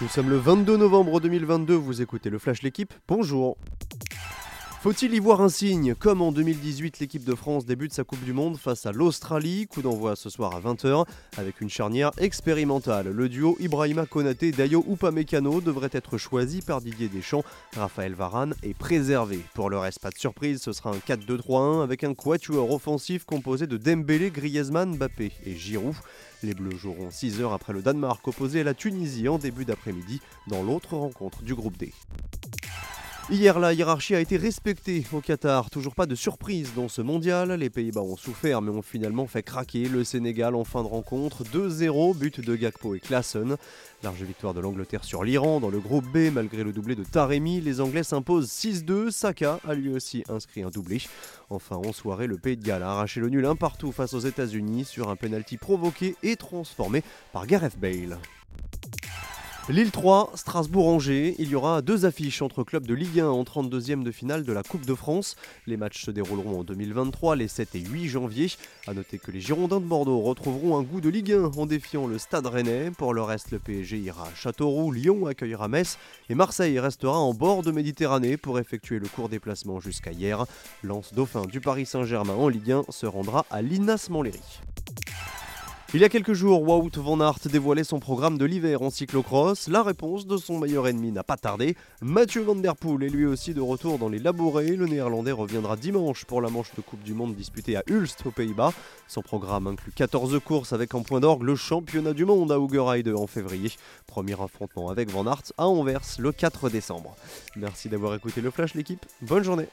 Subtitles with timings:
[0.00, 3.56] Nous sommes le 22 novembre 2022, vous écoutez le Flash L'équipe, bonjour
[4.90, 8.32] faut-il y voir un signe Comme en 2018, l'équipe de France débute sa Coupe du
[8.32, 9.66] Monde face à l'Australie.
[9.66, 11.04] Coup d'envoi ce soir à 20h
[11.36, 13.08] avec une charnière expérimentale.
[13.10, 17.44] Le duo Ibrahima Konaté Dayo Upamecano devrait être choisi par Didier Deschamps.
[17.76, 19.40] Raphaël Varane est préservé.
[19.52, 23.66] Pour le reste, pas de surprise, ce sera un 4-2-3-1 avec un quatuor offensif composé
[23.66, 25.96] de Dembélé, Griezmann, Mbappé et Giroud.
[26.42, 30.22] Les Bleus joueront 6 heures après le Danemark opposé à la Tunisie en début d'après-midi
[30.46, 31.92] dans l'autre rencontre du groupe D.
[33.30, 35.68] Hier, la hiérarchie a été respectée au Qatar.
[35.68, 37.52] Toujours pas de surprise dans ce mondial.
[37.52, 41.44] Les Pays-Bas ont souffert mais ont finalement fait craquer le Sénégal en fin de rencontre.
[41.44, 43.58] 2-0, but de Gakpo et Klassen.
[44.02, 47.60] Large victoire de l'Angleterre sur l'Iran dans le groupe B malgré le doublé de Taremi.
[47.60, 49.10] Les Anglais s'imposent 6-2.
[49.10, 51.02] Saka a lui aussi inscrit un doublé.
[51.50, 54.20] Enfin, en soirée, le Pays de Galles a arraché le nul un partout face aux
[54.20, 57.02] États-Unis sur un penalty provoqué et transformé
[57.34, 58.16] par Gareth Bale.
[59.70, 61.34] Lille 3, Strasbourg-Angers.
[61.38, 64.52] Il y aura deux affiches entre clubs de Ligue 1 en 32e de finale de
[64.54, 65.36] la Coupe de France.
[65.66, 68.50] Les matchs se dérouleront en 2023, les 7 et 8 janvier.
[68.86, 72.06] A noter que les Girondins de Bordeaux retrouveront un goût de Ligue 1 en défiant
[72.06, 72.90] le Stade Rennais.
[72.96, 75.98] Pour le reste, le PSG ira à Châteauroux, Lyon accueillera Metz
[76.30, 80.46] et Marseille restera en bord de Méditerranée pour effectuer le court déplacement jusqu'à hier.
[80.82, 84.40] Lance dauphin du Paris Saint-Germain en Ligue 1 se rendra à l'Inas Montlhéry.
[85.94, 89.68] Il y a quelques jours, Wout van Aert dévoilait son programme de l'hiver en cyclocross.
[89.68, 91.76] La réponse de son meilleur ennemi n'a pas tardé.
[92.02, 94.76] Mathieu Van Der Poel est lui aussi de retour dans les labourés.
[94.76, 98.30] Le néerlandais reviendra dimanche pour la manche de Coupe du Monde disputée à Ulst aux
[98.30, 98.74] Pays-Bas.
[99.06, 103.08] Son programme inclut 14 courses avec en point d'orgue le championnat du monde à Hoogerheide
[103.08, 103.72] en février.
[104.06, 107.16] Premier affrontement avec Van Aert à Anvers le 4 décembre.
[107.56, 109.06] Merci d'avoir écouté le Flash l'équipe.
[109.22, 109.68] Bonne journée.